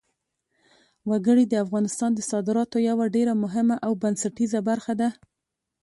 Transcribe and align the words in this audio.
وګړي 1.09 1.45
د 1.47 1.53
افغانستان 1.65 2.11
د 2.15 2.19
صادراتو 2.31 2.77
یوه 2.89 3.05
ډېره 3.15 3.33
مهمه 3.43 3.75
او 3.85 3.91
بنسټیزه 4.01 4.59
برخه 4.69 4.93
ده. 5.01 5.09